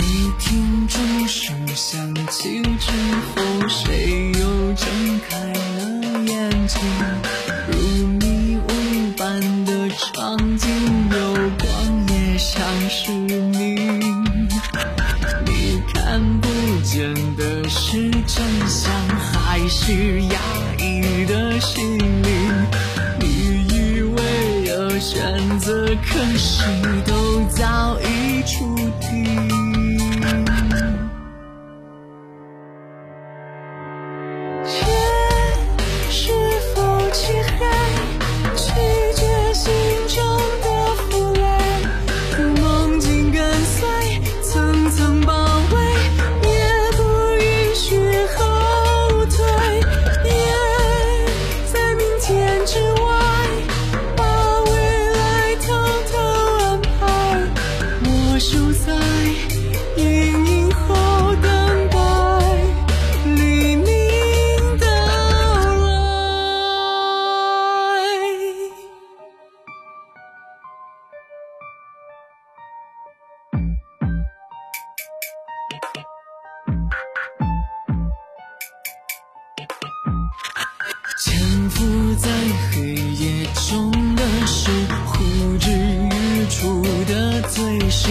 [0.00, 2.90] 你听钟声响起之
[3.36, 4.88] 后，谁又睁
[5.28, 6.80] 开了眼睛？
[7.68, 8.68] 如迷雾
[9.18, 10.68] 般的场景，
[11.10, 11.68] 有光
[12.08, 13.74] 也像是你。
[15.44, 16.48] 你看不
[16.82, 20.40] 见的是真相，还是压
[20.78, 22.66] 抑的心灵？
[23.20, 24.18] 你以为
[24.64, 26.64] 有选择，可是
[27.06, 28.79] 都早已出
[81.22, 81.38] 潜
[81.68, 81.84] 伏
[82.14, 82.30] 在
[82.72, 84.70] 黑夜中的是
[85.04, 85.22] 呼
[85.58, 88.10] 之欲出的罪行。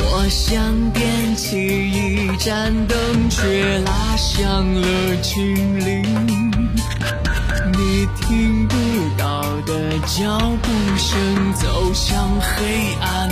[0.00, 1.56] 我想点起
[1.88, 4.42] 一盏灯，却拉响
[4.74, 6.02] 了警铃。
[7.72, 8.74] 你听不
[9.16, 13.28] 到的脚步声，走向黑暗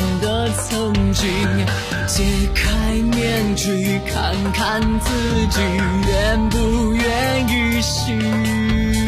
[3.54, 5.60] 去，看看自己，
[6.08, 9.05] 愿不愿意醒？